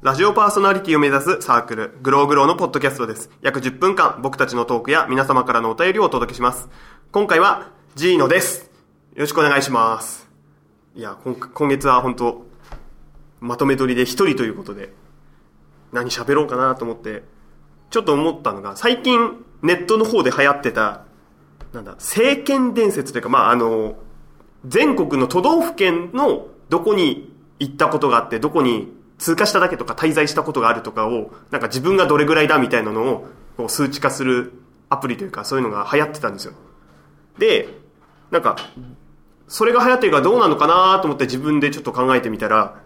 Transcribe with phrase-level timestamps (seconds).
[0.00, 3.30] ラジオパーソナリティを目指すサークル、グローグローのポッドキャストです。
[3.42, 6.68] 約10分間、僕たちのトークや皆様からのお便りをお届けします。
[7.10, 8.70] 今回は、ジーノです。
[9.14, 10.28] よろしくお願いします。
[10.94, 12.46] いや、今月は本当
[13.40, 14.92] まとめ撮りで一人ということで、
[15.92, 17.24] 何喋ろうかなと思って、
[17.90, 21.06] ちょっと思ったのが、最近ネットの方で流行ってた、
[21.72, 23.96] なんだ、政権伝説というか、まあ、あの、
[24.64, 34.52] 全国の都道府県のどこに行ったことがあって、どこに通過しただけとか滞在したことがあるとかを、なんか自分がどれぐらいだみたいなのをこう数値化する
[34.88, 36.54] アプリというか、そういうのが流行ってたんですよ。
[37.38, 37.68] で、
[38.30, 38.56] なんか、
[39.48, 42.80] それが流行ってるからどうなのかなと思って自分でちょっと考えてみたら、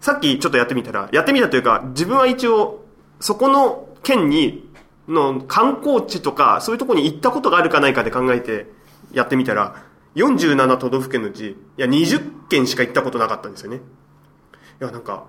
[0.00, 2.84] さっきちょっとやってみたら、やってみたというか、自分は一応、
[3.20, 4.68] そこの県に、
[5.08, 8.66] の観光地とか、そういうとこに行ったことがあるかないかで考えて
[9.12, 9.82] やってみたら、
[10.16, 13.78] 47都道府県のうち、いや、20県しか行ったことなかったんですよね。
[13.78, 15.24] いや、なんか、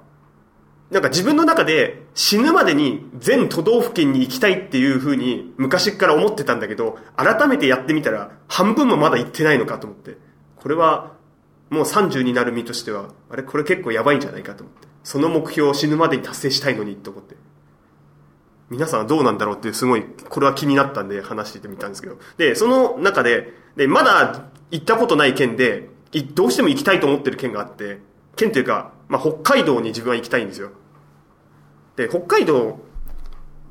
[0.93, 10.17] なんか自分の中で死ぬまでに全都道府県に行きたいっていう風に昔から思ってたんだけど、改めてやってみたら半分もまだ行ってないのかと思って。
[10.55, 11.13] これは
[11.71, 13.41] もう30になる身としては、あれ？
[13.41, 14.87] これ結構やばいんじゃないかと思って。
[15.03, 17.35] その目標を死ぬまでに達成したいのにと思って。
[18.69, 22.19] 皆さんはどうなんだろうってすごい、これは気になったんで話してみたんですけど。
[22.37, 25.89] で、その中で、で、まだ行ったことない県で、
[26.35, 27.99] どうしても行きたいと思ってる県があって、
[28.35, 30.71] 県というか、まあ、北海道に自分は行きたいんですよ。
[31.95, 32.79] で、北海道、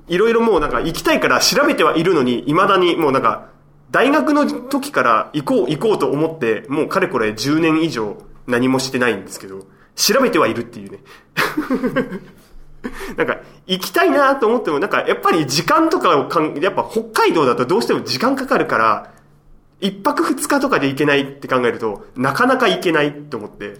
[0.08, 3.48] いろいろもうなんか行きたいから調べてはいるのに、未だにもうなんか、
[3.90, 10.98] 大学の時から行こう行こうと思って、もうかれこれ10年以上何もしてないんですけど、調べてはいるっていうね。
[13.16, 19.12] なんか、行きたいなと思っても、なんか、やっぱり時間とかをかん、やっぱ北海道だとどうしても時間かかるから、
[19.80, 23.76] 一泊二日とかで行けないって考えると、なかなか行けないって思って、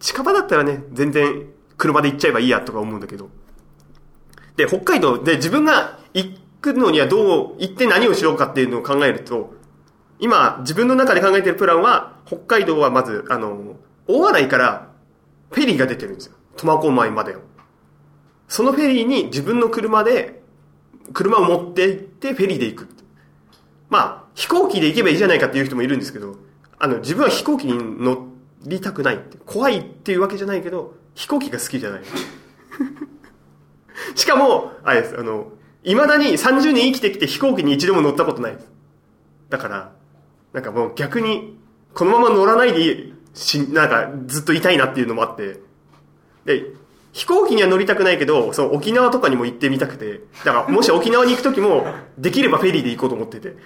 [0.00, 3.28] 近場だったらね、全然車で行っちゃえばいいやとか思うんだけど。
[4.56, 9.54] で、北海道で自分が行くのにはどう、行って何をしようかっていうのを考えると、
[10.18, 14.88] 今、自分の中で考えてるプランは、北海道はまず、あの、大洗から
[15.50, 16.34] フェリーが出てるんですよ。
[16.56, 17.40] 苫小牧までを。
[18.48, 20.42] そのフェリーに自分の車で、
[21.12, 22.88] 車を持って行ってフェリーで行く。
[23.88, 26.36] まあ、飛行機で行けばいいじゃないかっていう人もいるんですけど、
[26.78, 28.28] あの、自分は飛行機に乗
[28.64, 29.38] りたくないって。
[29.44, 32.00] 怖いっていうわけじゃないけど、飛行機が好きじゃない。
[34.14, 35.52] しかも、あれです、あの、
[35.84, 38.70] 未だに30年生きてきて飛行機に一度も乗ったことないです。
[39.50, 39.92] だから、
[40.52, 41.58] なんかもう逆に、
[41.94, 45.60] このまま乗らないでし、なんかずっといたいなっていうのもあって、
[46.44, 46.64] で、
[47.12, 51.86] 飛行機には乗りたくないけど、その沖縄とかにも行ってみたくて、だからもし沖縄に行くときも、
[52.18, 53.56] できればフェリーで行こうと思ってて。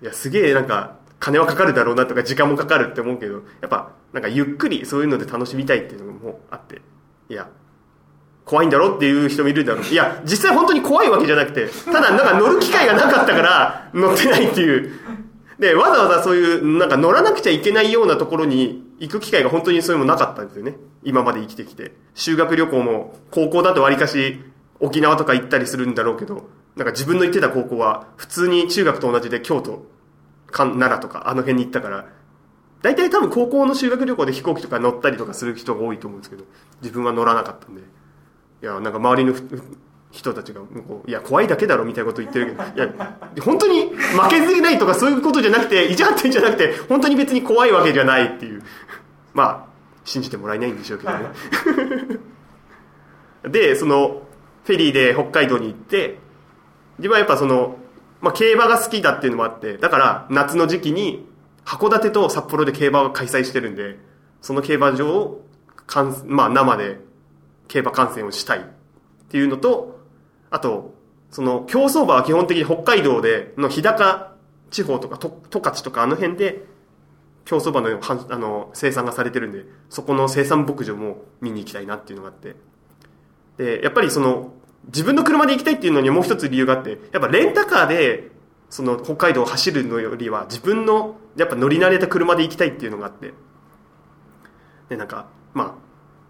[0.00, 6.80] いや、すげえなんか、金はかかるだろうなとか時間もかかるって思うけど、やっぱ、なんかゆっくりそういうので楽しみたいっていうのもあって、
[7.28, 7.48] いや、
[8.48, 9.84] 怖いんだろっていう人もいるんだろう。
[9.84, 14.90] いや、実際本当に怖いわけじゃなくて、ただなんか乗る機会がなかったから乗ってないっていう。
[15.58, 20.76] で、わざわざそういう、なんか乗らなくちゃいけないようなところに行く機会が本当にそういうのもなかったんですよね。
[21.04, 21.92] 今まで生きてきて。
[22.14, 24.40] 修学旅行も、高校だと割かし
[24.80, 29.84] 沖縄とか行ったりするんだろうけど、なんか自分の行ってた高校は普通に中学と同じで京都、
[30.50, 32.06] 奈良とかあの辺に行ったから、
[32.80, 36.44] 大体多分高校の修学旅行で飛行機とか乗ったりとかする人が多いと思うんですけど、
[36.80, 37.82] 自分は乗らなかったんで。
[38.62, 39.34] いや、なんか周りの
[40.10, 42.88] 人たちがこう、いや、怖いだけだろみたいなこと言ってるけど、いや、
[43.42, 48.62] 本当に負けずれないとかそういうことじゃなくて、意地張ってんじゃなくて、本当に別に怖いわけじゃないっていう。
[49.34, 49.68] まあ、
[50.04, 51.18] 信じてもらえないんでしょうけどね。
[53.44, 54.22] で、その、
[54.64, 56.18] フェリーで北海道に行って、
[56.98, 57.78] 自分はやっぱその、
[58.20, 61.28] まあ、競馬が好きだっていうのもあって、だから夏の時期に
[61.64, 63.98] 函館と札幌で競馬を開催してるんで、
[64.40, 65.44] その競馬場を
[65.86, 67.00] かん、 まあ、生で
[67.68, 68.62] 競馬観戦をしたいっ
[69.30, 70.00] ていうのと、
[70.50, 70.94] あと、
[71.30, 74.34] その競走馬は基本的に北海道での日高
[74.70, 76.64] 地方とか十勝とかあの辺で
[77.44, 82.56] 競走馬のあの生産がされてるんで、そこの生産牧場も見に行きたいなっていうのがあって。
[83.56, 84.52] で、やっぱりその、
[84.86, 88.30] 自分の車で行きたいっていうのにもう一つ理由があって、やっぱレンタカーで、
[88.68, 93.32] その北海道を走るのよりは自分のやっぱ乗り慣れた車で行きたいっていうのがあって。
[94.90, 95.87] で、なんか、まあ、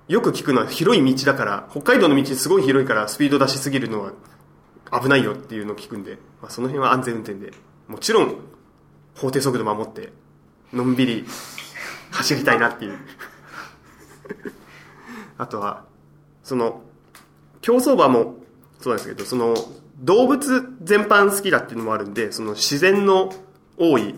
[0.08, 4.12] よく聞くのは広い道だから、北海道の道すごい広いからスピード出しすぎるのは
[5.00, 7.52] 危ないよっていうのを聞くんで、まあ、その辺は安全運転で、
[7.88, 8.37] もちろん
[9.14, 10.12] 法定速度守って、
[10.72, 11.26] のんびり
[12.10, 12.99] 走りたいなっていう。
[15.37, 15.84] あとは、
[16.43, 16.82] その、
[17.60, 18.37] 競走馬も
[18.81, 19.55] そうなんですけど、その、
[20.00, 23.34] 動物全般好きだっていうのもあるんで、その自然の
[23.76, 24.14] 多い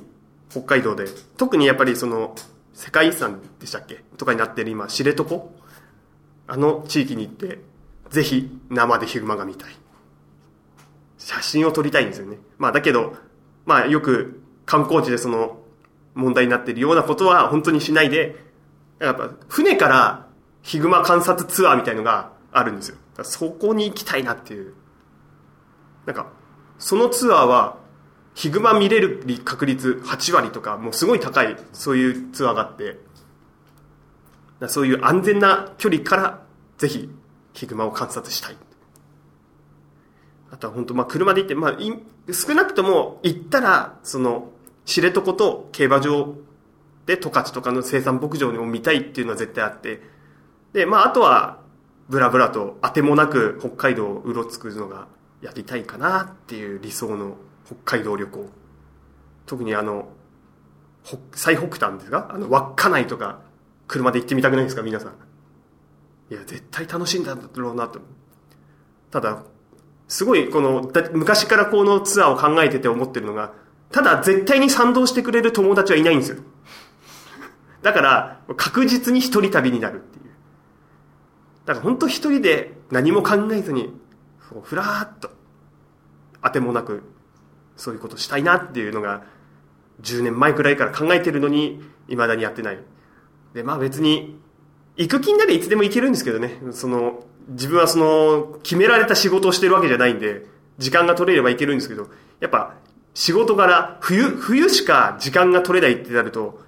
[0.51, 1.07] 北海道で、
[1.37, 2.37] 特にやっぱりその、
[2.75, 4.05] 世界遺産でしたっけ？
[4.17, 5.51] とかになってる今、知床？
[6.51, 7.61] あの地域に行って、
[8.11, 9.71] ぜひ生でヒグマが見たい。
[11.17, 12.39] 写真を撮りたいんですよね。
[12.59, 13.15] まあだけど、
[13.67, 15.61] まあよく観光地でその
[16.15, 18.35] 問題になってるようなことは本当にしないで、
[18.99, 20.27] やっぱ船から
[20.63, 22.97] ヒグマ観察ツアーみたいのがあるんですよ。
[23.23, 24.75] そこに行きたいなっていう。
[26.07, 26.33] なんか、
[26.81, 27.79] そのツアーは、
[28.35, 32.99] ヒグマ見れる確率8割とか、もうすごい高い、そういうツアーがあって、
[34.69, 36.43] そういう安全な距離から、
[36.79, 37.09] ぜひ、
[37.53, 38.57] ヒグマを観察したい。
[40.51, 41.79] あとは本当、まあ車で行って、まあ、
[42.33, 44.51] 少なくとも行ったら、その、
[44.85, 46.35] 知床と競馬場
[47.07, 50.03] で十勝とかの生産牧場を見たいっていうのは絶対あって、
[50.73, 51.61] で、まああとは、
[52.09, 55.07] ブラブラと当てもなく北海道をうろつくのが
[55.41, 57.37] やりたいかなっていう理想の
[57.67, 58.49] 北海道旅行。
[59.47, 60.09] 特にあの、
[61.33, 62.29] 最北端ですか？
[62.33, 63.41] あの、稚内とか、
[63.91, 64.83] 車で行ってみたくないですか？
[64.83, 65.13] 皆さん。
[66.31, 68.01] いや、絶対楽しいんだろうなと。
[69.11, 69.43] ただ、
[70.07, 73.53] すごいこの、昔からこのツアーを考えてて思ってるのが、
[73.91, 76.37] ただ絶対に賛同してくれる友達はいないんですよ。
[77.83, 80.25] だから、確実に一人旅になるっていう。
[81.65, 83.93] だから本当一人で何も考えずに、
[84.63, 85.33] ふらーっと、
[86.45, 87.03] 当てもなく、
[87.77, 89.25] そういうことしたいなっていうのが、
[90.03, 92.79] 10年前くらいから考えてるのに、未だにやってない。
[93.55, 94.39] で、まあ別に、
[94.97, 96.61] 行く気になりいつでも行けるんですけどね。
[96.73, 100.47] その、自分はその、決められた仕事をしてるわけじゃないんで、
[100.79, 102.09] 時間が取れればいけるんですけど、
[102.41, 102.75] やっぱ、
[103.15, 106.61] 仕事柄、冬、冬しか時間が取れないってなると、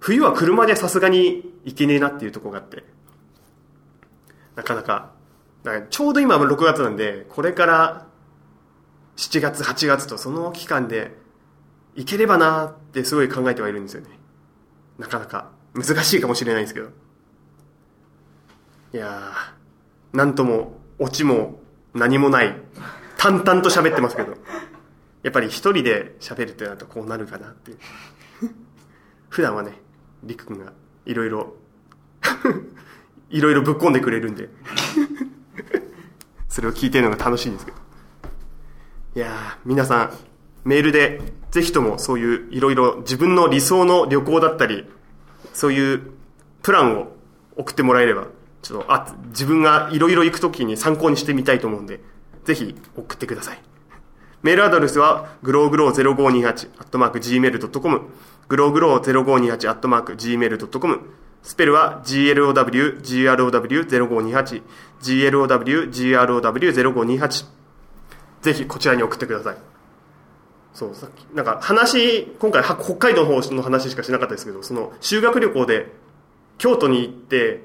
[0.00, 2.84] 冬は車でさすがに行けねえなっていうとこがあって。
[4.54, 5.10] なかなか。
[5.64, 8.06] かちょうど今6月なんで、これから
[9.16, 11.16] 7月、8月とその期間で
[11.96, 14.08] 行ければなってすごい考えてはいるんですよね。
[14.98, 16.88] なかなか難しいかもしれないですけど。
[18.92, 21.60] いやー、なんとも、オチも
[21.94, 22.56] 何もない、
[23.16, 24.34] 淡々と喋ってますけど、
[25.22, 27.78] やっぱり一人で喋るってなるとこうなるかなっていう。
[29.28, 29.80] 普段はね、
[30.22, 30.72] りくくんが
[31.04, 31.54] いろいろ
[33.30, 34.48] いろいろぶっ込んでくれるんで
[36.48, 37.78] それを聞いてるのが楽しいんですけど。
[39.16, 40.12] いや、皆さん、
[40.64, 41.20] メールで、
[41.50, 44.88] ぜひともそういういろいろ自分の理想の旅行だったり、
[45.52, 46.02] そういう
[46.62, 47.08] プランを
[47.56, 48.26] 送ってもらえれば、
[48.62, 52.00] ちょっと、あ、自分がいろいろ行くときに参考にしてみたいと思うんで、
[52.44, 53.60] ぜひ送ってください。
[54.42, 56.46] メールアドレスは、グローグロー0528、
[56.78, 58.02] アットマーク gmail.com、
[58.48, 61.00] グローグロー0528、アットマーク gmail.com、
[61.42, 64.62] スペルは GLOW、GROW0528、
[65.02, 67.46] GLOW、GROW0528。
[68.42, 69.56] ぜひこちらに送ってください。
[70.78, 75.90] そう、さっき、なんか話、今回北海道の方の話しかしなかったですけど、その修学旅行で
[76.56, 77.64] 京都に行って、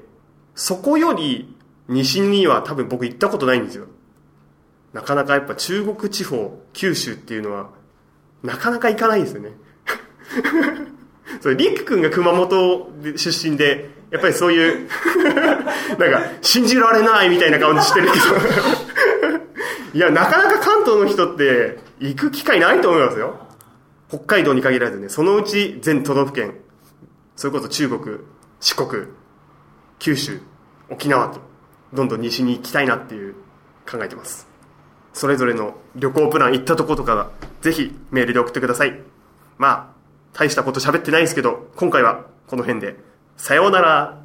[0.56, 1.56] そこより
[1.86, 3.86] 西には多分僕行ったことないんですよ。
[4.92, 7.70] なかなかやっぱ中国地方、九州っていうのは、
[8.42, 9.50] なかなか行かないんですよね。
[11.40, 14.88] それ、リック君が熊本出身で、やっぱりそういう
[16.00, 18.24] なんか、信じられないみたいな顔してるけど
[19.94, 21.78] いや、なかなか関東の人って
[22.08, 23.38] 行く機会ないと思いますよ。
[24.08, 26.54] 北海道に限らずね、そのうち全都道府県、
[27.34, 28.18] それこそ中国、
[28.60, 29.06] 四国、
[29.98, 30.40] 九州、
[30.90, 31.40] 沖縄と、
[31.94, 33.34] どんどん西に行きたいなっていう
[33.90, 34.46] 考えてます。
[35.14, 37.30] それぞれの旅行プラン行ったとことか、
[37.62, 39.00] ぜひメールで送ってください。
[39.56, 39.94] まあ、
[40.34, 42.96] 大したこと喋ってないですけど、今回はこの辺で。
[43.36, 44.23] さようなら。